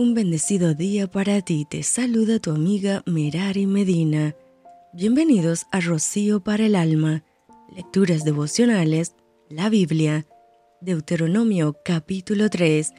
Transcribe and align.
Un 0.00 0.14
bendecido 0.14 0.72
día 0.72 1.08
para 1.08 1.42
ti, 1.42 1.66
te 1.68 1.82
saluda 1.82 2.38
tu 2.38 2.52
amiga 2.52 3.02
Merari 3.04 3.66
Medina. 3.66 4.34
Bienvenidos 4.94 5.66
a 5.72 5.80
Rocío 5.80 6.40
para 6.42 6.64
el 6.64 6.74
Alma, 6.74 7.22
Lecturas 7.76 8.24
Devocionales, 8.24 9.14
la 9.50 9.68
Biblia, 9.68 10.26
Deuteronomio 10.80 11.76
capítulo 11.84 12.48
3. 12.48 12.94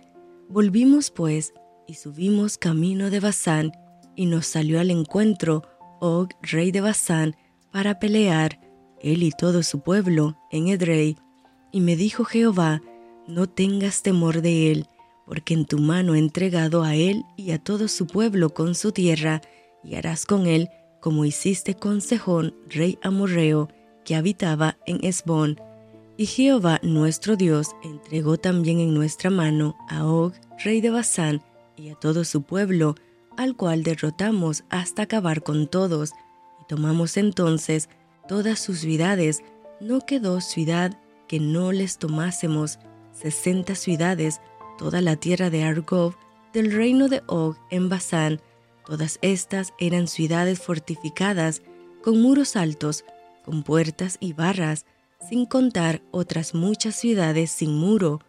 Volvimos 0.47 1.09
pues 1.09 1.55
y 1.87 1.95
subimos 1.95 2.59
camino 2.59 3.09
de 3.09 3.19
Basán, 3.19 3.71
y 4.15 4.27
nos 4.27 4.45
salió 4.45 4.79
al 4.79 4.91
encuentro 4.91 5.63
Og, 6.01 6.29
rey 6.43 6.71
de 6.71 6.81
Basán, 6.81 7.35
para 7.71 7.97
pelear, 7.97 8.61
él 8.99 9.23
y 9.23 9.31
todo 9.31 9.63
su 9.63 9.81
pueblo, 9.81 10.37
en 10.51 10.67
Edrei. 10.67 11.17
Y 11.71 11.81
me 11.81 11.95
dijo 11.95 12.25
Jehová, 12.25 12.79
no 13.27 13.49
tengas 13.49 14.03
temor 14.03 14.43
de 14.43 14.71
él, 14.71 14.87
porque 15.31 15.53
en 15.53 15.63
tu 15.63 15.79
mano 15.79 16.13
he 16.13 16.19
entregado 16.19 16.83
a 16.83 16.93
él 16.93 17.23
y 17.37 17.51
a 17.51 17.57
todo 17.57 17.87
su 17.87 18.05
pueblo 18.05 18.49
con 18.49 18.75
su 18.75 18.91
tierra, 18.91 19.39
y 19.81 19.95
harás 19.95 20.25
con 20.25 20.45
él 20.45 20.67
como 20.99 21.23
hiciste 21.23 21.73
con 21.73 22.01
Sejón, 22.01 22.53
rey 22.67 22.99
amorreo, 23.01 23.69
que 24.03 24.17
habitaba 24.17 24.77
en 24.85 25.01
Esbón. 25.05 25.57
Y 26.17 26.25
Jehová 26.25 26.81
nuestro 26.83 27.37
Dios 27.37 27.69
entregó 27.81 28.35
también 28.35 28.81
en 28.81 28.93
nuestra 28.93 29.29
mano 29.29 29.77
a 29.87 30.05
Og, 30.05 30.33
rey 30.65 30.81
de 30.81 30.89
Basán, 30.89 31.41
y 31.77 31.91
a 31.91 31.95
todo 31.95 32.25
su 32.25 32.41
pueblo, 32.41 32.95
al 33.37 33.55
cual 33.55 33.83
derrotamos 33.83 34.65
hasta 34.69 35.03
acabar 35.03 35.43
con 35.43 35.67
todos, 35.67 36.11
y 36.61 36.65
tomamos 36.67 37.15
entonces 37.15 37.87
todas 38.27 38.59
sus 38.59 38.79
ciudades, 38.79 39.45
no 39.79 40.01
quedó 40.01 40.41
ciudad 40.41 40.99
que 41.29 41.39
no 41.39 41.71
les 41.71 41.99
tomásemos, 41.99 42.79
sesenta 43.13 43.75
ciudades, 43.75 44.41
toda 44.81 44.99
la 45.01 45.15
tierra 45.15 45.51
de 45.51 45.63
Argob, 45.63 46.15
del 46.53 46.71
reino 46.71 47.07
de 47.07 47.21
Og 47.27 47.55
en 47.69 47.87
Basán. 47.87 48.41
Todas 48.83 49.19
estas 49.21 49.75
eran 49.77 50.07
ciudades 50.07 50.59
fortificadas, 50.59 51.61
con 52.01 52.19
muros 52.19 52.55
altos, 52.55 53.05
con 53.45 53.61
puertas 53.61 54.17
y 54.19 54.33
barras, 54.33 54.87
sin 55.29 55.45
contar 55.45 56.01
otras 56.09 56.55
muchas 56.55 56.95
ciudades 56.95 57.51
sin 57.51 57.75
muro, 57.75 58.21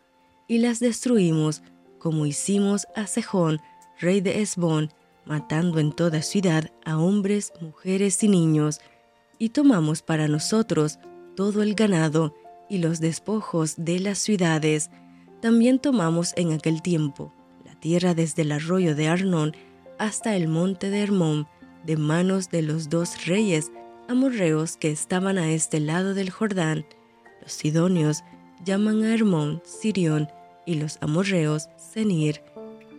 y 0.46 0.58
las 0.58 0.78
destruimos, 0.78 1.62
como 1.98 2.26
hicimos 2.26 2.86
a 2.94 3.06
Sejón, 3.06 3.58
rey 3.98 4.20
de 4.20 4.42
Esbón, 4.42 4.92
matando 5.24 5.78
en 5.78 5.90
toda 5.90 6.20
ciudad 6.20 6.70
a 6.84 6.98
hombres, 6.98 7.54
mujeres 7.62 8.22
y 8.22 8.28
niños, 8.28 8.82
y 9.38 9.48
tomamos 9.48 10.02
para 10.02 10.28
nosotros 10.28 10.98
todo 11.34 11.62
el 11.62 11.74
ganado 11.74 12.34
y 12.68 12.76
los 12.76 13.00
despojos 13.00 13.74
de 13.78 14.00
las 14.00 14.18
ciudades, 14.18 14.90
también 15.42 15.80
tomamos 15.80 16.32
en 16.36 16.52
aquel 16.52 16.82
tiempo 16.82 17.34
la 17.66 17.74
tierra 17.74 18.14
desde 18.14 18.42
el 18.42 18.52
arroyo 18.52 18.94
de 18.94 19.08
Arnón 19.08 19.56
hasta 19.98 20.36
el 20.36 20.46
monte 20.46 20.88
de 20.88 21.02
Hermón, 21.02 21.48
de 21.84 21.96
manos 21.96 22.48
de 22.48 22.62
los 22.62 22.88
dos 22.88 23.26
reyes 23.26 23.72
amorreos 24.08 24.76
que 24.76 24.92
estaban 24.92 25.38
a 25.38 25.50
este 25.50 25.80
lado 25.80 26.14
del 26.14 26.30
Jordán. 26.30 26.86
Los 27.42 27.52
sidonios 27.52 28.22
llaman 28.64 29.02
a 29.02 29.12
Hermón 29.12 29.60
Sirión 29.64 30.28
y 30.64 30.76
los 30.76 30.98
amorreos 31.00 31.68
Senir. 31.76 32.40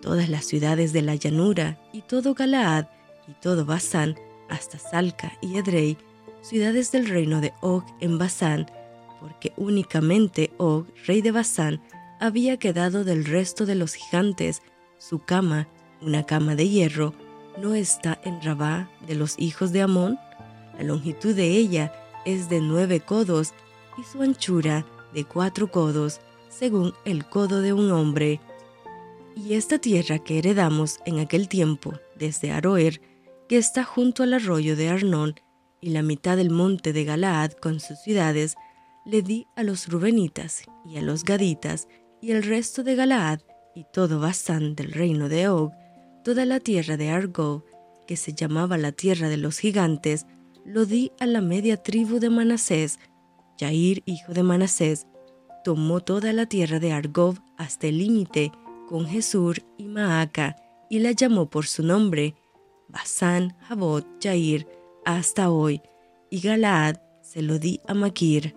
Todas 0.02 0.28
las 0.28 0.44
ciudades 0.44 0.92
de 0.92 1.02
la 1.02 1.16
llanura 1.16 1.80
y 1.94 2.02
todo 2.02 2.34
Galaad 2.34 2.88
y 3.26 3.34
todo 3.42 3.64
Basán 3.64 4.16
hasta 4.50 4.78
Salca 4.80 5.32
y 5.42 5.58
Edrei, 5.58 5.98
ciudades 6.42 6.92
del 6.92 7.08
reino 7.08 7.40
de 7.40 7.54
Og 7.62 7.86
en 8.02 8.18
Basán, 8.18 8.66
porque 9.22 9.54
únicamente 9.56 10.52
Og, 10.58 10.88
rey 11.08 11.22
de 11.22 11.32
Basán, 11.32 11.82
había 12.24 12.56
quedado 12.56 13.04
del 13.04 13.26
resto 13.26 13.66
de 13.66 13.76
los 13.76 13.96
gigantes. 13.96 14.62
Su 14.98 15.20
cama, 15.20 15.68
una 16.02 16.26
cama 16.26 16.56
de 16.56 16.70
hierro, 16.70 17.14
no 17.62 17.76
está 17.76 18.18
en 18.24 18.42
Rabá 18.42 18.90
de 19.06 19.16
los 19.16 19.38
hijos 19.38 19.74
de 19.74 19.82
Amón. 19.82 20.18
La 20.78 20.86
longitud 20.86 21.36
de 21.36 21.50
ella 21.50 21.92
es 22.24 22.48
de 22.48 22.62
nueve 22.62 23.02
codos 23.02 23.54
y 23.98 24.06
su 24.06 24.22
anchura 24.22 24.86
de 25.14 25.26
cuatro 25.26 25.70
codos, 25.70 26.22
según 26.48 26.94
el 27.04 27.26
codo 27.26 27.62
de 27.62 27.74
un 27.74 27.92
hombre. 27.92 28.40
Y 29.36 29.56
esta 29.56 29.78
tierra 29.78 30.18
que 30.20 30.38
heredamos 30.38 31.00
en 31.06 31.20
aquel 31.20 31.50
tiempo, 31.50 31.92
desde 32.16 32.52
Aroer, 32.52 33.02
que 33.50 33.58
está 33.58 33.84
junto 33.84 34.24
al 34.24 34.34
arroyo 34.34 34.78
de 34.78 34.88
Arnón, 34.88 35.36
y 35.82 35.90
la 35.90 36.02
mitad 36.02 36.38
del 36.38 36.52
monte 36.52 36.94
de 36.94 37.04
Galaad 37.04 37.52
con 37.52 37.82
sus 37.82 38.00
ciudades, 38.00 38.56
le 39.06 39.22
di 39.22 39.46
a 39.58 39.64
los 39.64 39.90
Rubenitas 39.90 40.64
y 40.86 40.96
a 40.96 41.02
los 41.02 41.26
Gaditas 41.26 41.90
y 42.24 42.32
el 42.32 42.44
resto 42.44 42.84
de 42.84 42.96
Galaad 42.96 43.42
y 43.76 43.84
todo 43.92 44.22
Basán 44.22 44.76
del 44.76 44.94
reino 44.94 45.28
de 45.28 45.50
Og, 45.50 45.74
toda 46.24 46.46
la 46.46 46.62
tierra 46.62 46.96
de 46.96 47.10
Argo, 47.10 47.66
que 48.08 48.16
se 48.16 48.34
llamaba 48.34 48.78
la 48.78 48.94
tierra 48.94 49.28
de 49.28 49.36
los 49.36 49.60
gigantes, 49.60 50.26
lo 50.64 50.86
di 50.86 51.12
a 51.20 51.26
la 51.26 51.42
media 51.42 51.76
tribu 51.76 52.20
de 52.20 52.30
Manasés. 52.30 52.98
Jair, 53.60 54.04
hijo 54.06 54.32
de 54.32 54.42
Manasés, 54.42 55.06
tomó 55.66 56.00
toda 56.00 56.32
la 56.32 56.46
tierra 56.46 56.80
de 56.80 56.94
Argob 56.94 57.40
hasta 57.58 57.88
el 57.88 57.98
límite 57.98 58.54
con 58.88 59.06
Jesur 59.06 59.58
y 59.78 59.84
Maaca, 59.84 60.56
y 60.90 61.00
la 61.00 61.12
llamó 61.12 61.50
por 61.50 61.66
su 61.66 61.84
nombre, 61.84 62.36
Basán, 62.88 63.58
Jabot, 63.68 64.08
Jair, 64.22 64.66
hasta 65.04 65.52
hoy, 65.52 65.82
y 66.30 66.40
Galaad 66.40 67.02
se 67.22 67.42
lo 67.42 67.60
di 67.60 67.82
a 67.86 67.94
Maquir. 67.94 68.56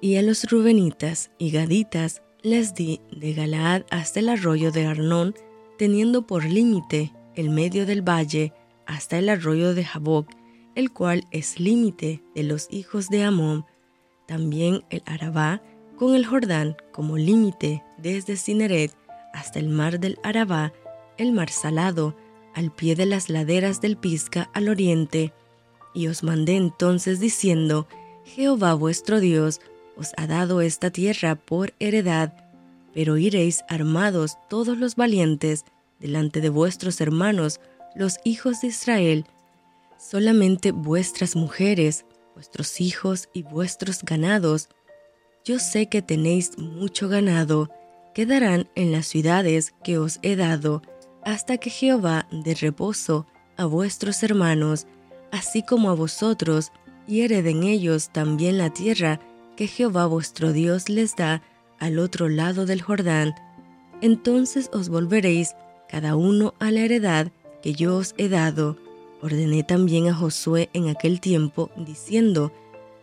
Y 0.00 0.16
a 0.16 0.22
los 0.22 0.48
Rubenitas 0.48 1.32
y 1.38 1.50
Gaditas 1.50 2.21
les 2.42 2.74
di 2.74 3.00
de 3.10 3.34
Galaad 3.34 3.82
hasta 3.90 4.20
el 4.20 4.28
arroyo 4.28 4.72
de 4.72 4.86
Arnón, 4.86 5.34
teniendo 5.78 6.26
por 6.26 6.44
límite 6.44 7.12
el 7.34 7.50
medio 7.50 7.86
del 7.86 8.06
valle 8.06 8.52
hasta 8.86 9.18
el 9.18 9.28
arroyo 9.28 9.74
de 9.74 9.84
Jaboc, 9.84 10.28
el 10.74 10.92
cual 10.92 11.26
es 11.30 11.60
límite 11.60 12.22
de 12.34 12.42
los 12.42 12.68
hijos 12.70 13.08
de 13.08 13.24
Amón, 13.24 13.64
también 14.26 14.84
el 14.90 15.02
Arabá 15.06 15.62
con 15.96 16.14
el 16.14 16.26
Jordán 16.26 16.76
como 16.92 17.16
límite 17.16 17.82
desde 17.98 18.36
Cineret 18.36 18.92
hasta 19.32 19.58
el 19.58 19.68
mar 19.68 20.00
del 20.00 20.18
Arabá, 20.22 20.72
el 21.16 21.32
mar 21.32 21.50
salado, 21.50 22.16
al 22.54 22.70
pie 22.70 22.96
de 22.96 23.06
las 23.06 23.30
laderas 23.30 23.80
del 23.80 23.96
Pisca 23.96 24.50
al 24.52 24.68
oriente. 24.68 25.32
Y 25.94 26.08
os 26.08 26.22
mandé 26.22 26.56
entonces 26.56 27.18
diciendo, 27.20 27.86
Jehová 28.24 28.74
vuestro 28.74 29.20
Dios 29.20 29.60
os 29.96 30.12
ha 30.16 30.26
dado 30.26 30.60
esta 30.60 30.90
tierra 30.90 31.34
por 31.34 31.74
heredad, 31.78 32.32
pero 32.94 33.16
iréis 33.16 33.64
armados 33.68 34.36
todos 34.48 34.78
los 34.78 34.96
valientes 34.96 35.64
delante 35.98 36.40
de 36.40 36.48
vuestros 36.48 37.00
hermanos, 37.00 37.60
los 37.94 38.16
hijos 38.24 38.60
de 38.60 38.68
Israel, 38.68 39.24
solamente 39.98 40.72
vuestras 40.72 41.36
mujeres, 41.36 42.04
vuestros 42.34 42.80
hijos 42.80 43.28
y 43.32 43.42
vuestros 43.42 44.02
ganados. 44.02 44.68
Yo 45.44 45.58
sé 45.58 45.88
que 45.88 46.02
tenéis 46.02 46.58
mucho 46.58 47.08
ganado, 47.08 47.70
quedarán 48.14 48.68
en 48.74 48.92
las 48.92 49.06
ciudades 49.06 49.72
que 49.84 49.98
os 49.98 50.18
he 50.22 50.36
dado, 50.36 50.82
hasta 51.24 51.58
que 51.58 51.70
Jehová 51.70 52.26
dé 52.32 52.54
reposo 52.54 53.26
a 53.56 53.64
vuestros 53.66 54.22
hermanos, 54.22 54.86
así 55.30 55.62
como 55.62 55.90
a 55.90 55.94
vosotros, 55.94 56.72
y 57.06 57.22
hereden 57.22 57.62
ellos 57.62 58.10
también 58.12 58.58
la 58.58 58.70
tierra 58.70 59.20
que 59.56 59.66
Jehová 59.66 60.06
vuestro 60.06 60.52
Dios 60.52 60.88
les 60.88 61.16
da 61.16 61.42
al 61.78 61.98
otro 61.98 62.28
lado 62.28 62.66
del 62.66 62.82
Jordán, 62.82 63.34
entonces 64.00 64.70
os 64.72 64.88
volveréis 64.88 65.54
cada 65.88 66.16
uno 66.16 66.54
a 66.58 66.70
la 66.70 66.80
heredad 66.80 67.32
que 67.62 67.74
yo 67.74 67.96
os 67.96 68.14
he 68.18 68.28
dado. 68.28 68.76
Ordené 69.20 69.62
también 69.62 70.08
a 70.08 70.14
Josué 70.14 70.68
en 70.72 70.88
aquel 70.88 71.20
tiempo, 71.20 71.70
diciendo, 71.76 72.52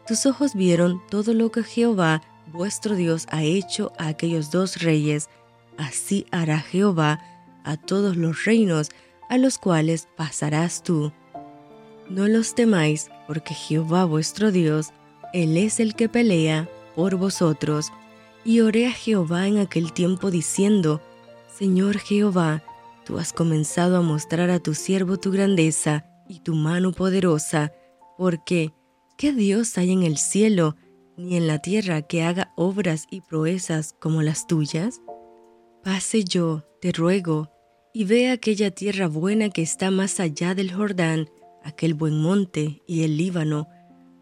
Tus 0.08 0.26
ojos 0.26 0.54
vieron 0.54 1.02
todo 1.10 1.34
lo 1.34 1.52
que 1.52 1.64
Jehová 1.64 2.22
vuestro 2.52 2.96
Dios 2.96 3.28
ha 3.30 3.44
hecho 3.44 3.94
a 3.98 4.08
aquellos 4.08 4.52
dos 4.52 4.82
reyes, 4.82 5.30
así 5.78 6.26
hará 6.32 6.60
Jehová 6.60 7.22
a 7.64 7.78
todos 7.78 8.18
los 8.18 8.46
reinos 8.46 8.90
a 9.30 9.38
los 9.38 9.58
cuales 9.58 10.08
pasarás 10.18 10.84
tú. 10.84 11.12
No 12.10 12.28
los 12.28 12.56
temáis, 12.56 13.10
porque 13.28 13.54
Jehová 13.54 14.06
vuestro 14.06 14.52
Dios 14.52 14.92
él 15.34 15.58
es 15.58 15.80
el 15.80 15.96
que 15.96 16.10
pelea 16.10 16.70
por 16.96 17.16
vosotros. 17.16 17.92
Y 18.44 18.62
oré 18.62 18.88
a 18.88 18.92
Jehová 18.92 19.48
en 19.48 19.58
aquel 19.58 19.94
tiempo 19.94 20.32
diciendo, 20.32 21.02
Señor 21.54 21.98
Jehová, 21.98 22.64
tú 23.06 23.18
has 23.20 23.34
comenzado 23.34 23.98
a 23.98 24.02
mostrar 24.02 24.50
a 24.50 24.60
tu 24.60 24.74
siervo 24.74 25.18
tu 25.18 25.32
grandeza 25.32 26.06
y 26.28 26.40
tu 26.40 26.56
mano 26.56 26.92
poderosa, 26.92 27.74
porque 28.18 28.72
¿qué 29.18 29.34
Dios 29.34 29.78
hay 29.78 29.92
en 29.92 30.04
el 30.04 30.18
cielo 30.18 30.76
ni 31.18 31.36
en 31.36 31.48
la 31.48 31.60
tierra 31.60 32.02
que 32.02 32.24
haga 32.24 32.54
obras 32.56 33.08
y 33.12 33.22
proezas 33.22 33.94
como 34.00 34.22
las 34.22 34.48
tuyas? 34.48 35.02
Pase 35.84 36.24
yo, 36.24 36.64
te 36.82 36.92
ruego, 36.92 37.50
y 37.94 38.06
ve 38.06 38.30
aquella 38.30 38.72
tierra 38.72 39.08
buena 39.08 39.50
que 39.50 39.62
está 39.62 39.92
más 39.92 40.20
allá 40.20 40.54
del 40.54 40.72
Jordán, 40.72 41.30
aquel 41.64 41.94
buen 41.94 42.22
monte 42.22 42.82
y 42.88 43.04
el 43.04 43.18
Líbano, 43.18 43.68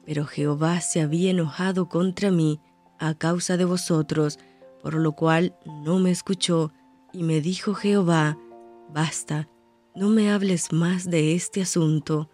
pero 0.08 0.26
Jehová 0.26 0.80
se 0.80 1.02
había 1.02 1.32
enojado 1.32 1.90
contra 1.90 2.32
mí 2.32 2.62
a 2.98 3.14
causa 3.14 3.58
de 3.58 3.66
vosotros, 3.66 4.40
por 4.82 4.94
lo 4.94 5.12
cual 5.12 5.54
no 5.66 6.00
me 6.00 6.12
escuchó, 6.12 6.72
y 7.12 7.24
me 7.24 7.42
dijo 7.42 7.74
Jehová, 7.74 8.38
Basta, 8.94 9.50
no 9.96 10.08
me 10.08 10.32
hables 10.32 10.72
más 10.72 11.10
de 11.10 11.36
este 11.36 11.62
asunto. 11.62 12.30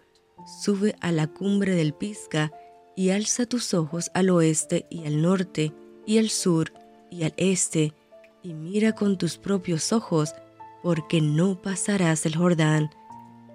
Sube 0.61 0.95
a 1.01 1.11
la 1.11 1.25
cumbre 1.25 1.73
del 1.73 1.95
Pisga 1.95 2.51
y 2.95 3.09
alza 3.09 3.47
tus 3.47 3.73
ojos 3.73 4.11
al 4.13 4.29
oeste 4.29 4.85
y 4.91 5.07
al 5.07 5.23
norte 5.23 5.73
y 6.05 6.19
al 6.19 6.29
sur 6.29 6.73
y 7.09 7.23
al 7.23 7.33
este, 7.37 7.95
y 8.43 8.53
mira 8.53 8.93
con 8.93 9.17
tus 9.17 9.39
propios 9.39 9.91
ojos, 9.93 10.35
porque 10.83 11.21
no 11.21 11.59
pasarás 11.59 12.27
el 12.27 12.35
Jordán. 12.35 12.91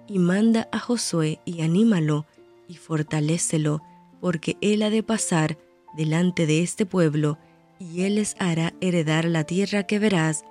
Y 0.09 0.19
manda 0.19 0.67
a 0.73 0.79
Josué 0.79 1.39
y 1.45 1.61
anímalo 1.61 2.25
y 2.67 2.75
fortalécelo, 2.75 3.81
porque 4.21 4.57
él 4.61 4.83
ha 4.83 4.89
de 4.89 5.03
pasar 5.03 5.57
delante 5.95 6.45
de 6.45 6.61
este 6.61 6.85
pueblo, 6.85 7.37
y 7.79 8.01
él 8.03 8.15
les 8.15 8.35
hará 8.39 8.73
heredar 8.81 9.25
la 9.25 9.45
tierra 9.45 9.83
que 9.83 9.99
verás. 9.99 10.43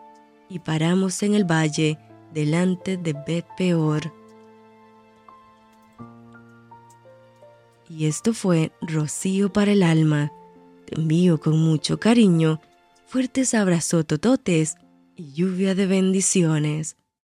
Y 0.48 0.60
paramos 0.60 1.22
en 1.22 1.34
el 1.34 1.44
valle 1.44 1.98
delante 2.32 2.96
de 2.96 3.14
Bet 3.26 3.46
Peor. 3.56 4.12
Y 7.90 8.06
esto 8.06 8.32
fue 8.34 8.72
Rocío 8.80 9.52
para 9.52 9.72
el 9.72 9.82
alma. 9.82 10.32
Te 10.86 10.98
envío 10.98 11.38
con 11.38 11.58
mucho 11.58 11.98
cariño, 11.98 12.60
fuertes 13.06 13.54
abrazos 13.54 14.06
tototes 14.06 14.76
y 15.16 15.32
lluvia 15.32 15.74
de 15.74 15.86
bendiciones. 15.86 16.96